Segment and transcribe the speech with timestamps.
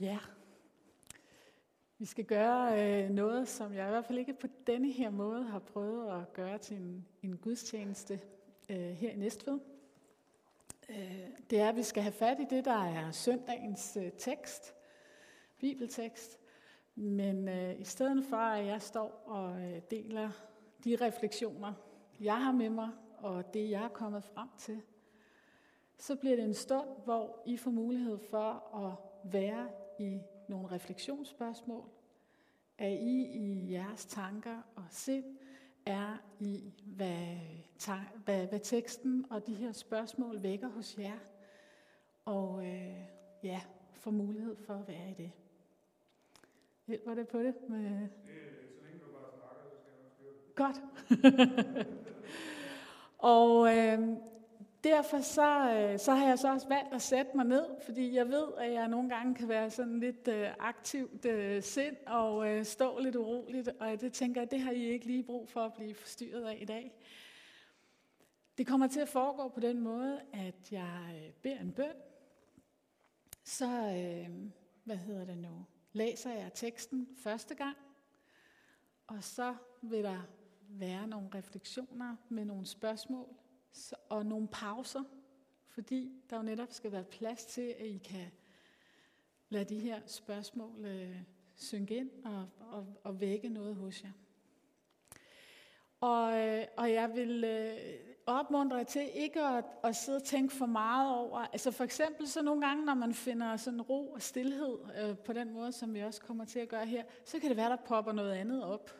[0.00, 0.18] Ja,
[1.98, 5.44] vi skal gøre øh, noget, som jeg i hvert fald ikke på denne her måde
[5.44, 8.20] har prøvet at gøre til en, en gudstjeneste
[8.68, 9.58] øh, her i Næstved.
[10.88, 14.74] Øh, det er, at vi skal have fat i det, der er søndagens øh, tekst,
[15.58, 16.38] bibeltekst.
[16.94, 20.30] Men øh, i stedet for, at jeg står og øh, deler
[20.84, 21.72] de refleksioner,
[22.20, 24.82] jeg har med mig, og det, jeg er kommet frem til,
[25.96, 31.88] så bliver det en stund, hvor I får mulighed for at være i nogle refleksionsspørgsmål.
[32.78, 35.38] Er I i jeres tanker og sind
[35.86, 37.36] er i, hvad,
[38.24, 41.18] hvad, hvad teksten og de her spørgsmål vækker hos jer.
[42.24, 43.04] Og øh,
[43.42, 43.60] ja,
[43.92, 45.30] får mulighed for at være i det.
[46.86, 47.54] Hjælper det på det?
[47.68, 48.08] Med...
[50.54, 50.82] Godt.
[53.18, 54.16] og øh,
[54.84, 58.28] derfor så, øh, så har jeg så også valgt at sætte mig ned, fordi jeg
[58.28, 62.64] ved, at jeg nogle gange kan være sådan lidt øh, aktivt øh, sind og øh,
[62.64, 65.72] stå lidt uroligt, og det tænker jeg, det har I ikke lige brug for at
[65.74, 66.92] blive forstyrret af i dag.
[68.58, 71.94] Det kommer til at foregå på den måde, at jeg øh, beder en bøn,
[73.44, 74.50] så, øh,
[74.84, 77.76] hvad hedder det nu, læser jeg teksten første gang,
[79.06, 80.28] og så vil der
[80.68, 83.28] være nogle refleksioner med nogle spørgsmål
[84.08, 85.02] og nogle pauser,
[85.68, 88.30] fordi der jo netop skal være plads til, at I kan
[89.48, 91.16] lade de her spørgsmål øh,
[91.56, 94.12] synke ind og, og, og vække noget hos jer.
[96.00, 97.76] Og, øh, og jeg vil øh,
[98.26, 101.38] opmuntre jer til ikke at, at sidde og tænke for meget over.
[101.38, 105.32] Altså for eksempel så nogle gange, når man finder sådan ro og stillhed øh, på
[105.32, 107.76] den måde, som vi også kommer til at gøre her, så kan det være, der
[107.76, 108.90] popper noget andet op.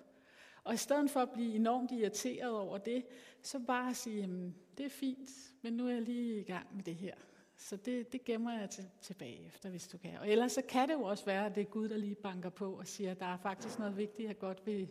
[0.64, 3.04] Og i stedet for at blive enormt irriteret over det,
[3.48, 5.30] så bare sige, jamen, det er fint,
[5.62, 7.14] men nu er jeg lige i gang med det her.
[7.56, 10.18] Så det, det gemmer jeg til, tilbage efter, hvis du kan.
[10.18, 12.50] Og ellers så kan det jo også være, at det er Gud, der lige banker
[12.50, 14.88] på og siger, at der er faktisk noget vigtigt, jeg godt vil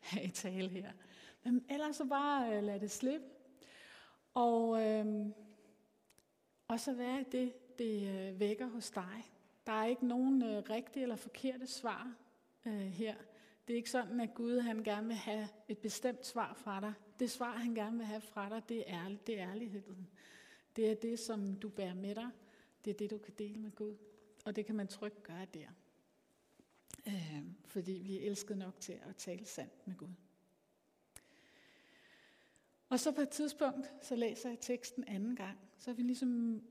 [0.00, 0.92] have i tale her.
[1.42, 3.26] Men ellers så bare øh, lad det slippe.
[4.34, 5.26] Og, øh,
[6.68, 9.32] og så være det, det øh, vækker hos dig.
[9.66, 12.14] Der er ikke nogen øh, rigtige eller forkerte svar
[12.66, 13.14] øh, her.
[13.66, 16.92] Det er ikke sådan, at Gud han gerne vil have et bestemt svar fra dig.
[17.20, 20.10] Det svar, han gerne vil have fra dig, det er, det er ærligheden.
[20.76, 22.28] Det er det, som du bærer med dig.
[22.84, 23.96] Det er det, du kan dele med Gud.
[24.44, 25.68] Og det kan man trygt gøre der.
[27.06, 30.14] Øh, fordi vi er elsket nok til at tale sandt med Gud.
[32.88, 35.58] Og så på et tidspunkt, så læser jeg teksten anden gang.
[35.78, 36.62] Så har vi ligesom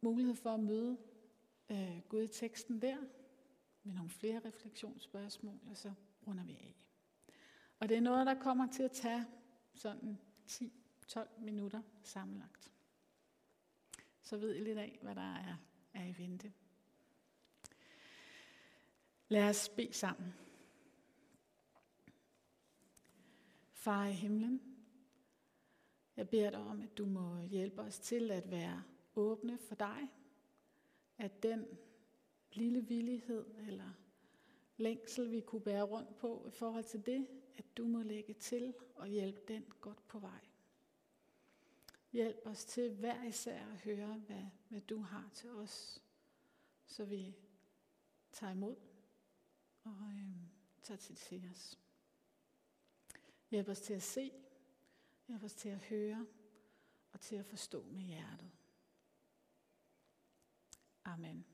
[0.00, 0.96] mulighed for at møde
[1.70, 2.96] øh, Gud i teksten der,
[3.82, 5.92] med nogle flere refleksionsspørgsmål, og så
[6.26, 6.76] runder vi af.
[7.80, 9.26] Og det er noget, der kommer til at tage
[9.78, 10.18] sådan
[10.48, 12.72] 10-12 minutter sammenlagt.
[14.22, 15.56] Så ved I lidt af, hvad der er,
[15.94, 16.52] er i vente.
[19.28, 20.34] Lad os bede sammen.
[23.72, 24.76] Far i himlen,
[26.16, 28.82] jeg beder dig om, at du må hjælpe os til at være
[29.16, 30.12] åbne for dig.
[31.18, 31.66] At den
[32.52, 33.90] lille villighed eller
[34.76, 37.26] længsel, vi kunne bære rundt på i forhold til det,
[37.58, 40.40] at du må lægge til og hjælpe den godt på vej.
[42.12, 46.02] Hjælp os til hver især at høre, hvad, hvad du har til os,
[46.86, 47.36] så vi
[48.32, 48.76] tager imod
[49.84, 50.48] og øhm,
[50.82, 51.78] tager til til os.
[53.50, 54.32] Hjælp os til at se,
[55.26, 56.26] hjælp os til at høre
[57.12, 58.50] og til at forstå med hjertet.
[61.04, 61.46] Amen.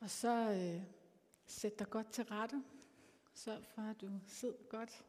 [0.00, 0.82] Og så øh,
[1.46, 2.64] sæt dig godt til rette.
[3.34, 5.04] Sørg for, at du sidder godt.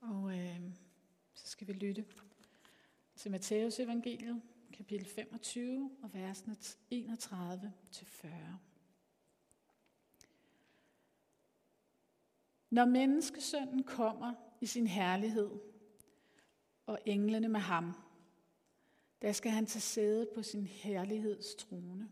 [0.00, 0.60] Og øh,
[1.34, 2.04] så skal vi lytte
[3.16, 6.56] til Matteus evangeliet, kapitel 25 og versene
[6.90, 8.58] 31 til 40.
[12.70, 15.50] Når menneskesønnen kommer i sin herlighed,
[16.86, 17.94] og englene med ham,
[19.22, 22.08] der skal han tage sæde på sin herlighedstrone.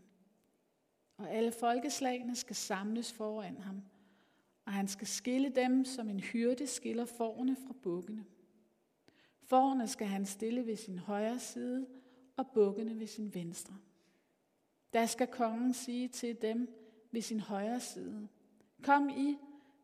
[1.17, 3.81] Og alle folkeslagene skal samles foran ham,
[4.65, 8.25] og han skal skille dem, som en hyrde skiller forne fra bukkene.
[9.43, 11.87] Forne skal han stille ved sin højre side,
[12.37, 13.77] og bukkene ved sin venstre.
[14.93, 16.69] Der skal kongen sige til dem
[17.11, 18.27] ved sin højre side,
[18.83, 19.37] Kom I,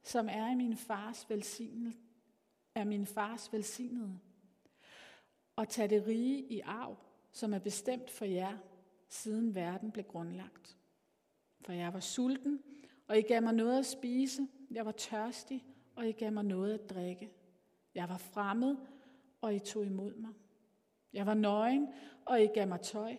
[0.03, 1.93] som er i min fars velsignet,
[2.75, 4.19] er min fars velsignede,
[5.55, 6.97] og tag det rige i arv,
[7.31, 8.57] som er bestemt for jer,
[9.09, 10.77] siden verden blev grundlagt.
[11.61, 12.59] For jeg var sulten,
[13.07, 14.47] og I gav mig noget at spise.
[14.71, 15.65] Jeg var tørstig,
[15.95, 17.31] og I gav mig noget at drikke.
[17.95, 18.77] Jeg var fremmed,
[19.41, 20.33] og I tog imod mig.
[21.13, 21.87] Jeg var nøgen,
[22.25, 23.17] og I gav mig tøj.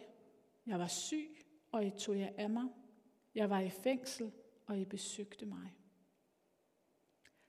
[0.66, 1.36] Jeg var syg,
[1.72, 2.68] og I tog jer af mig.
[3.34, 4.32] Jeg var i fængsel,
[4.66, 5.76] og I besøgte mig.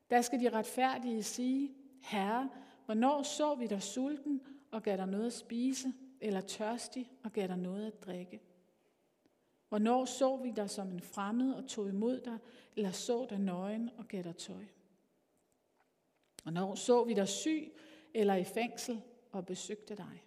[0.09, 2.49] Der skal de retfærdige sige, Herre,
[2.85, 4.41] hvornår så vi dig sulten
[4.71, 8.41] og gav dig noget at spise, eller tørstig og gav dig noget at drikke?
[9.73, 12.37] Hvornår så vi dig som en fremmed og tog imod dig,
[12.75, 14.65] eller så dig nøgen og gav dig tøj?
[16.43, 17.73] Hvornår så vi dig syg
[18.13, 20.23] eller i fængsel og besøgte dig?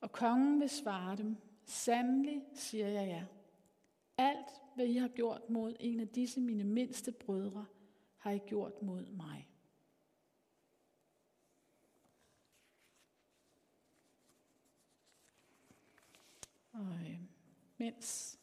[0.00, 3.26] Og kongen vil svare dem, sandelig siger jeg jer,
[4.18, 7.66] alt hvad I har gjort mod en af disse mine mindste brødre,
[8.18, 9.48] har I gjort mod mig.
[16.72, 17.23] Og øh,
[17.84, 18.38] mens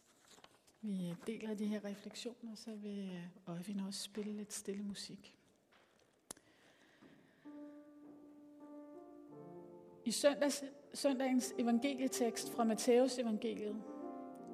[0.82, 5.38] vi deler de her refleksioner, så vil Øjvind også spille lidt stille musik.
[10.06, 13.84] I søndags, søndagens evangelietekst fra Matteus evangeliet,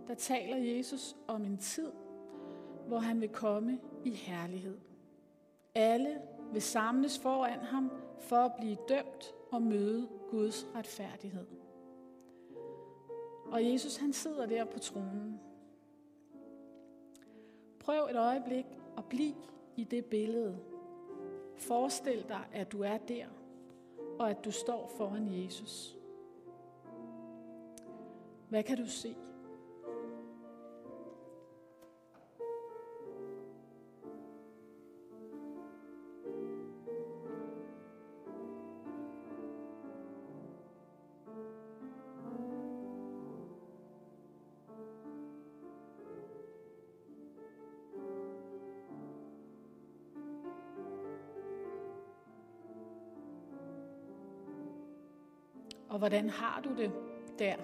[0.08, 1.92] der taler Jesus om en tid,
[2.88, 4.78] hvor han vil komme i herlighed.
[5.76, 6.22] Alle
[6.54, 11.67] vil samles foran ham for at blive dømt og møde Guds retfærdighed.
[13.52, 15.40] Og Jesus han sidder der på tronen.
[17.80, 18.66] Prøv et øjeblik
[18.98, 19.36] at blive
[19.76, 20.60] i det billede.
[21.58, 23.26] Forestil dig, at du er der,
[24.20, 25.98] og at du står foran Jesus.
[28.50, 29.16] Hvad kan du se?
[56.08, 56.92] Hvordan har du det
[57.40, 57.56] der?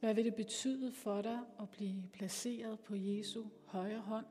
[0.00, 4.26] Hvad vil det betyde for dig at blive placeret på Jesu højre hånd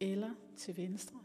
[0.00, 1.18] eller til venstre?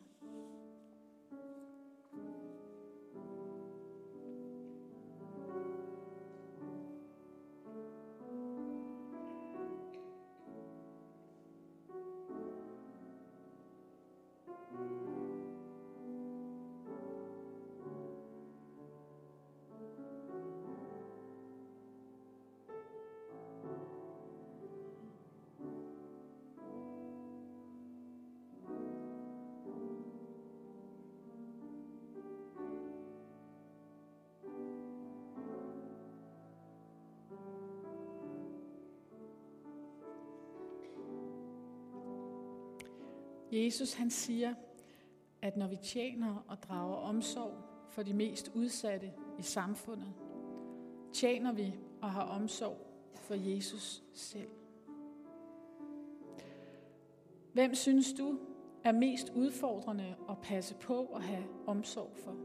[43.52, 44.54] Jesus han siger,
[45.42, 47.54] at når vi tjener og drager omsorg
[47.90, 50.14] for de mest udsatte i samfundet,
[51.14, 52.78] tjener vi og har omsorg
[53.16, 54.50] for Jesus selv.
[57.54, 58.40] Hvem synes du
[58.84, 62.36] er mest udfordrende at passe på og have omsorg for?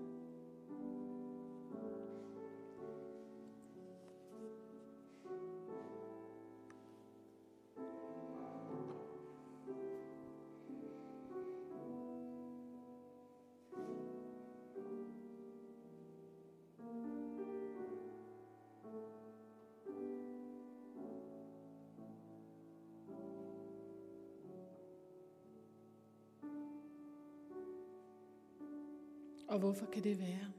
[29.57, 30.53] Og hvorfor kan det være?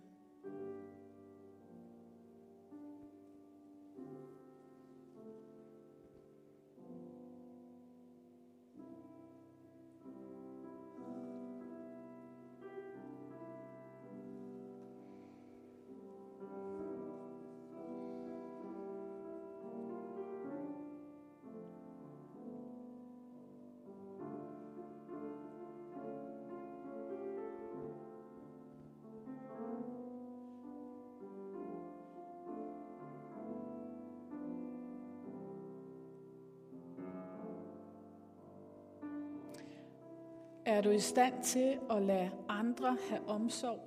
[40.67, 43.79] Er du i stand til at lade andre have omsorg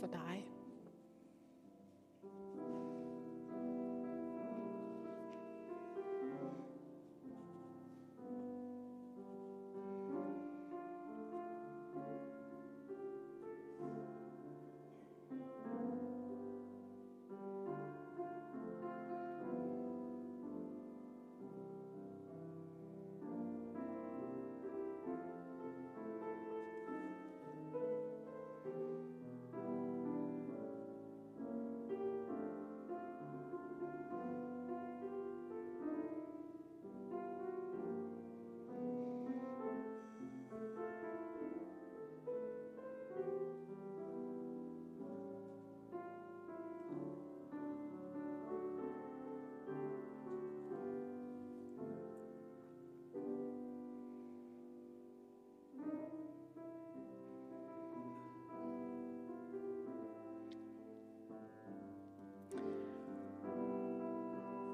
[0.00, 0.45] for dig.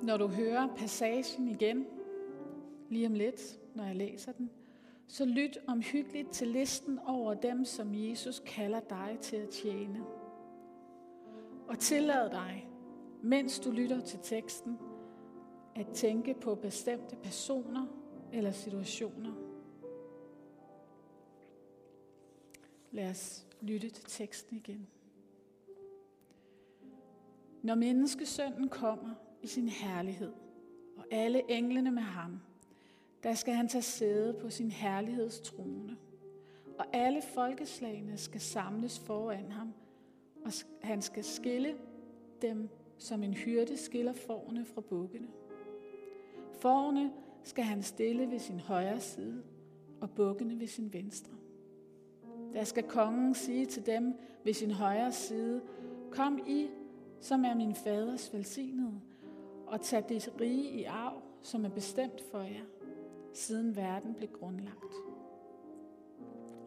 [0.03, 1.87] Når du hører passagen igen,
[2.89, 4.51] lige om lidt, når jeg læser den,
[5.07, 10.05] så lyt omhyggeligt til listen over dem, som Jesus kalder dig til at tjene.
[11.69, 12.69] Og tillad dig,
[13.23, 14.79] mens du lytter til teksten,
[15.77, 17.87] at tænke på bestemte personer
[18.33, 19.33] eller situationer.
[22.91, 24.87] Lad os lytte til teksten igen.
[27.63, 30.33] Når menneskesønnen kommer, i sin herlighed,
[30.97, 32.41] og alle englene med ham,
[33.23, 35.97] der skal han tage sæde på sin herlighedstrone.
[36.79, 39.73] Og alle folkeslagene skal samles foran ham,
[40.45, 41.75] og han skal skille
[42.43, 42.69] dem,
[42.99, 45.29] som en hyrde skiller forne fra bukkene.
[46.61, 49.43] Forne skal han stille ved sin højre side,
[50.01, 51.33] og bukkene ved sin venstre.
[52.53, 55.63] Der skal kongen sige til dem ved sin højre side,
[56.11, 56.69] Kom I,
[57.21, 59.01] som er min faders velsignede,
[59.73, 62.65] og tage det rige i arv, som er bestemt for jer,
[63.33, 64.95] siden verden blev grundlagt.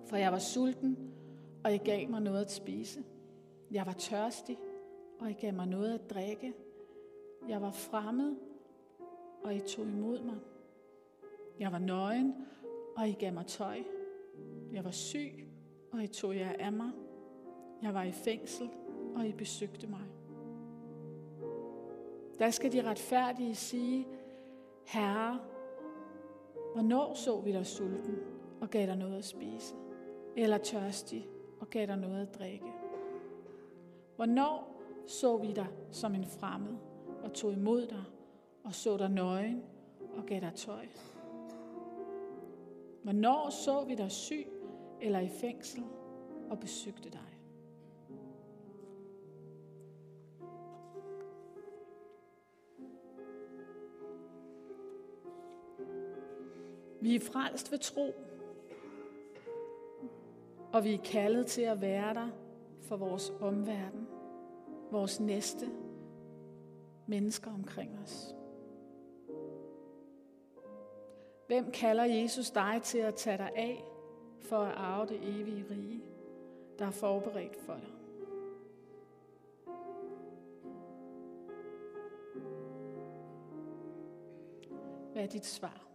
[0.06, 0.98] For jeg var sulten,
[1.64, 3.04] og I gav mig noget at spise.
[3.72, 4.58] Jeg var tørstig,
[5.20, 6.54] og I gav mig noget at drikke.
[7.48, 8.36] Jeg var fremmed,
[9.44, 10.38] og I tog imod mig.
[11.60, 12.36] Jeg var nøgen,
[12.98, 13.84] og I gav mig tøj.
[14.74, 15.48] Jeg var syg,
[15.92, 16.92] og I tog jer af mig.
[17.82, 18.70] Jeg var i fængsel,
[19.16, 20.25] og I besøgte mig.
[22.39, 24.08] Der skal de retfærdige sige,
[24.86, 25.39] Herre,
[26.74, 28.15] hvornår så vi dig sulten
[28.62, 29.75] og gav dig noget at spise?
[30.38, 31.27] Eller tørstig
[31.60, 32.74] og gav dig noget at drikke?
[34.15, 36.75] Hvornår så vi dig som en fremmed
[37.24, 38.04] og tog imod dig
[38.63, 39.63] og så dig nøgen
[40.18, 40.86] og gav dig tøj?
[43.04, 44.48] Hvornår så vi dig syg
[45.01, 45.84] eller i fængsel
[46.50, 47.35] og besøgte dig?
[57.06, 58.14] Vi er frelst ved tro,
[60.74, 62.28] og vi er kaldet til at være der
[62.82, 64.08] for vores omverden,
[64.92, 65.70] vores næste
[67.08, 68.36] mennesker omkring os.
[71.48, 73.84] Hvem kalder Jesus dig til at tage dig af
[74.42, 76.04] for at arve det evige rige,
[76.80, 77.92] der er forberedt for dig?
[85.14, 85.95] Hvad er dit svar?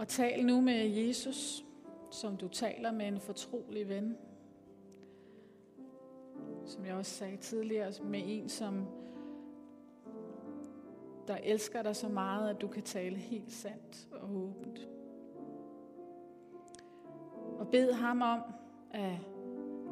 [0.00, 1.64] Og tal nu med Jesus,
[2.10, 4.16] som du taler med en fortrolig ven.
[6.64, 8.86] Som jeg også sagde tidligere, med en, som
[11.26, 14.88] der elsker dig så meget, at du kan tale helt sandt og åbent.
[17.58, 18.40] Og bed ham om
[18.90, 19.16] at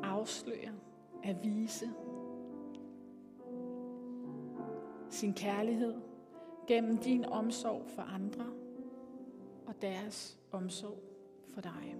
[0.02, 0.72] afsløre,
[1.24, 1.90] at vise
[5.10, 5.94] sin kærlighed
[6.66, 8.46] gennem din omsorg for andre
[9.68, 10.98] og deres omsorg
[11.54, 11.94] for dig.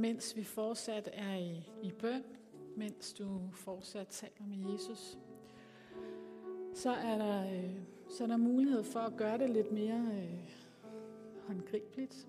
[0.00, 2.24] Mens vi fortsat er i, i bøn,
[2.76, 5.18] mens du fortsat taler med Jesus,
[6.74, 7.74] så er der, øh,
[8.08, 10.50] så er der mulighed for at gøre det lidt mere øh,
[11.46, 12.28] håndgribeligt.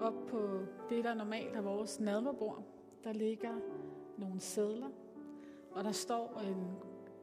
[0.00, 2.62] Op på det, der normalt er vores nadverbord,
[3.04, 3.54] der ligger
[4.18, 4.90] nogle sædler,
[5.70, 6.66] og der står en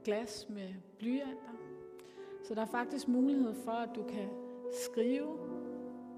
[0.04, 1.56] glas med blyanter.
[2.44, 4.30] Så der er faktisk mulighed for, at du kan
[4.72, 5.38] skrive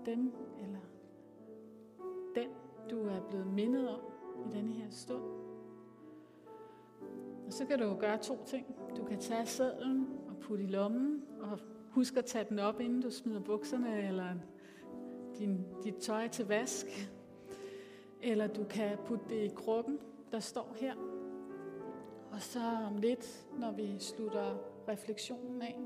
[0.05, 0.79] dem eller
[2.35, 2.49] den,
[2.89, 3.99] du er blevet mindet om
[4.45, 5.23] i denne her stund.
[7.45, 8.75] Og så kan du gøre to ting.
[8.97, 11.59] Du kan tage sædlen og putte i lommen, og
[11.91, 14.33] husk at tage den op, inden du smider bukserne eller
[15.39, 17.11] din, dit tøj til vask.
[18.21, 19.99] Eller du kan putte det i krukken,
[20.31, 20.95] der står her.
[22.31, 25.79] Og så om lidt, når vi slutter refleksionen af,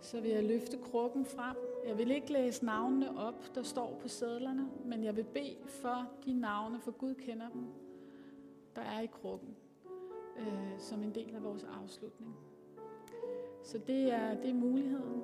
[0.00, 1.56] så vil jeg løfte krukken frem.
[1.86, 6.08] Jeg vil ikke læse navnene op, der står på sædlerne, men jeg vil bede for
[6.24, 7.64] de navne, for Gud kender dem,
[8.76, 9.56] der er i krukken,
[10.38, 12.36] øh, som en del af vores afslutning.
[13.62, 15.22] Så det er, det er muligheden.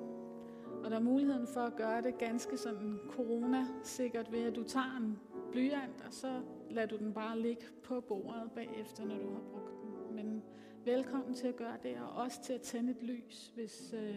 [0.83, 4.97] Og der er muligheden for at gøre det ganske sådan corona-sikkert ved, at du tager
[4.97, 5.19] en
[5.51, 9.73] blyant, og så lader du den bare ligge på bordet bagefter, når du har brugt
[9.81, 10.15] den.
[10.15, 10.43] Men
[10.85, 14.15] velkommen til at gøre det, og også til at tænde et lys, hvis øh,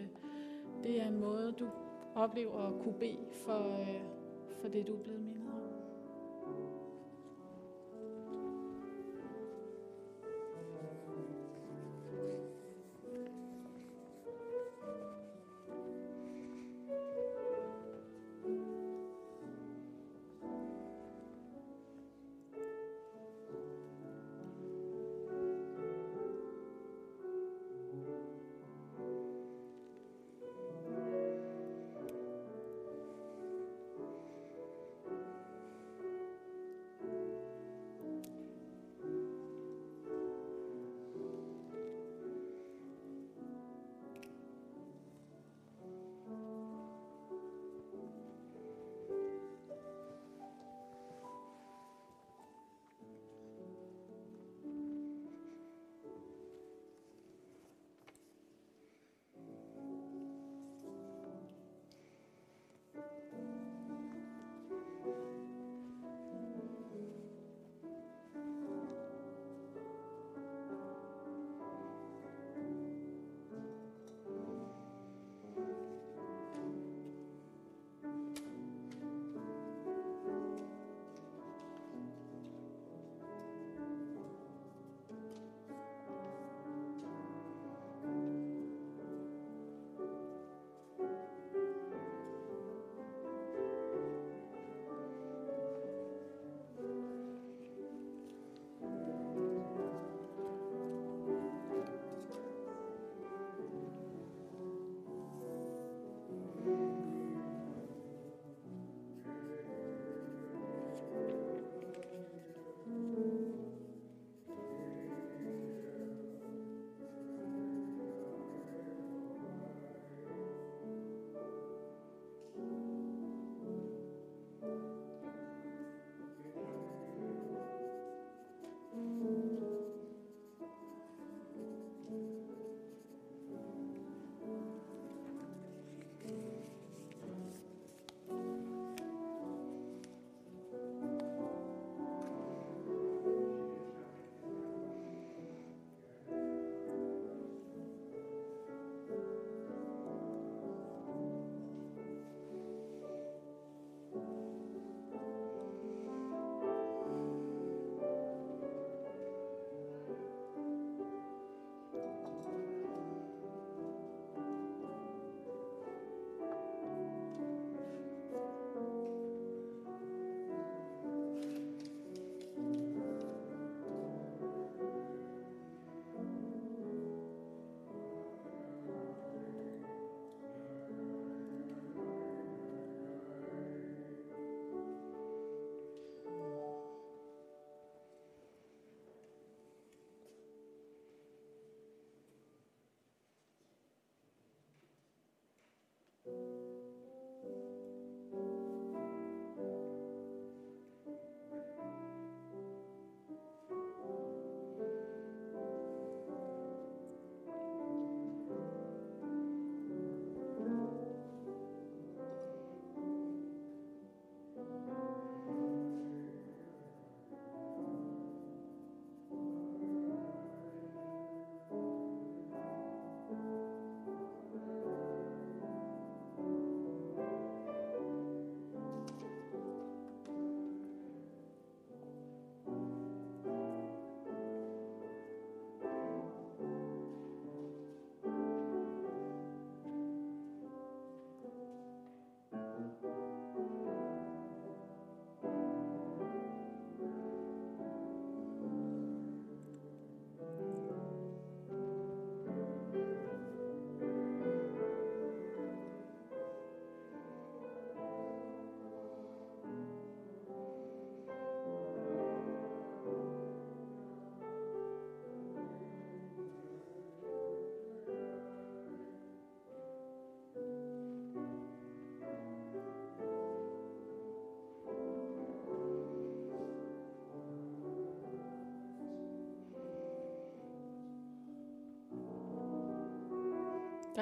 [0.83, 1.67] det er en måde, du
[2.15, 4.01] oplever at kunne bede for, øh,
[4.61, 5.42] for det, du er blevet mindet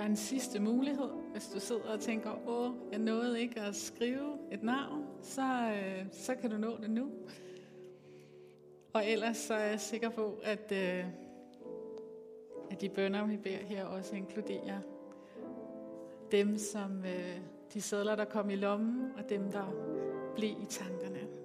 [0.01, 4.37] er en sidste mulighed, hvis du sidder og tænker, åh, jeg nåede ikke at skrive
[4.51, 7.09] et navn, så, øh, så kan du nå det nu.
[8.93, 11.05] Og ellers så er jeg sikker på, at, øh,
[12.71, 14.79] at de bønder, vi beder her, også inkluderer
[16.31, 17.37] dem, som øh,
[17.73, 19.73] de sædler, der kom i lommen, og dem, der
[20.35, 21.40] blev i tankerne.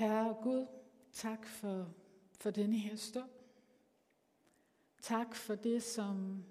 [0.00, 0.66] Herre Gud,
[1.12, 1.94] tak for,
[2.32, 3.30] for denne her stund.
[5.02, 6.44] Tak for det, som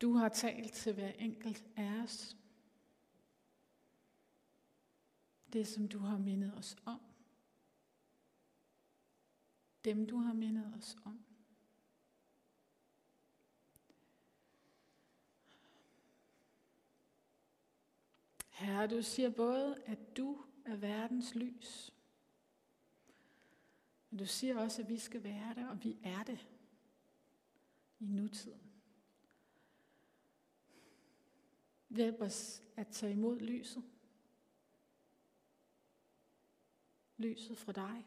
[0.00, 2.36] du har talt til hver enkelt af os.
[5.52, 7.00] Det, som du har mindet os om.
[9.84, 11.20] Dem, du har mindet os om.
[18.50, 21.95] Herre, du siger både, at du er verdens lys,
[24.16, 26.46] men du siger også, at vi skal være det, og vi er det
[27.98, 28.72] i nutiden.
[31.90, 33.84] Hjælp os at tage imod lyset.
[37.16, 38.06] Lyset fra dig.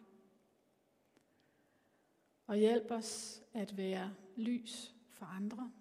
[2.47, 5.71] Og hjælp os at være lys for andre.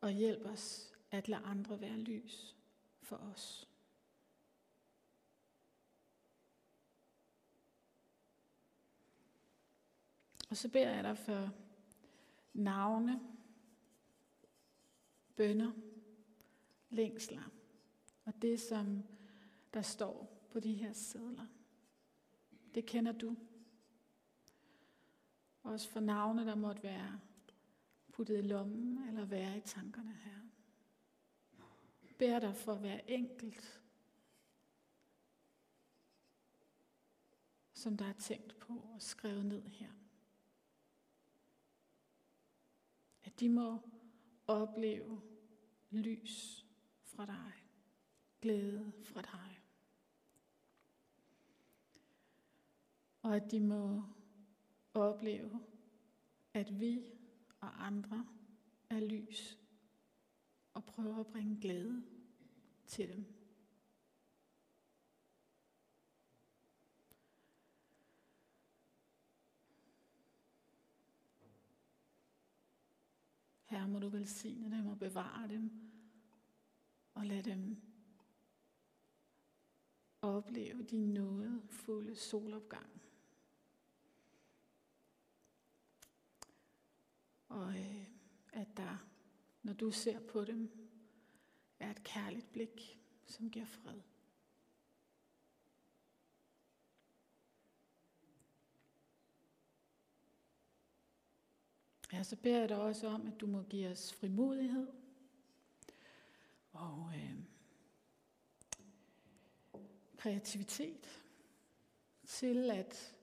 [0.00, 2.56] Og hjælp os at lade andre være lys
[3.02, 3.69] for os.
[10.50, 11.50] Og så beder jeg dig for
[12.52, 13.20] navne,
[15.36, 15.72] bønder,
[16.90, 17.42] længsler
[18.24, 19.02] og det, som
[19.74, 21.46] der står på de her sædler.
[22.74, 23.36] Det kender du.
[25.62, 27.20] Også for navne, der måtte være
[28.12, 30.40] puttet i lommen eller være i tankerne her.
[32.18, 33.82] Bær dig for at være enkelt,
[37.74, 39.92] som der er tænkt på og skrevet ned her.
[43.22, 43.78] At de må
[44.46, 45.20] opleve
[45.90, 46.66] lys
[47.02, 47.52] fra dig,
[48.40, 49.60] glæde fra dig.
[53.22, 54.02] Og at de må
[54.94, 55.60] opleve,
[56.54, 57.04] at vi
[57.60, 58.26] og andre
[58.90, 59.58] er lys
[60.74, 62.02] og prøver at bringe glæde
[62.86, 63.39] til dem.
[73.70, 75.70] Herre, må du velsigne dem og bevare dem,
[77.14, 77.82] og lad dem
[80.22, 83.02] opleve din nådefulde solopgang.
[87.48, 88.06] Og øh,
[88.52, 89.06] at der,
[89.62, 90.70] når du ser på dem,
[91.78, 94.00] er et kærligt blik, som giver fred.
[102.12, 104.86] Ja, så beder jeg dig også om, at du må give os frimodighed.
[106.72, 107.34] Og øh,
[110.16, 111.22] kreativitet
[112.26, 113.16] til at,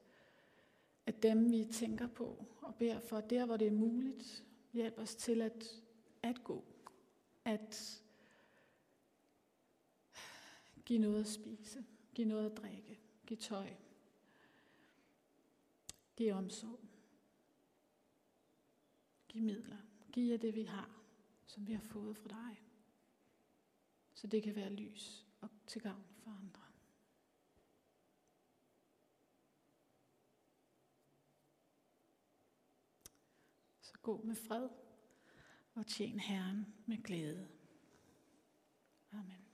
[1.06, 5.16] at dem, vi tænker på og beder for, der hvor det er muligt, hjælp os
[5.16, 5.82] til at,
[6.24, 6.64] at gå,
[7.46, 8.04] at
[10.86, 13.70] give noget at spise, give noget at drikke, give tøj,
[16.16, 16.87] give omsorg,
[19.38, 19.78] de midler,
[20.14, 20.90] Giv jer det, vi har,
[21.46, 22.62] som vi har fået fra dig,
[24.14, 26.62] så det kan være lys og til gavn for andre.
[33.82, 34.70] Så gå med fred
[35.74, 37.48] og tjen Herren med glæde.
[39.12, 39.47] Amen.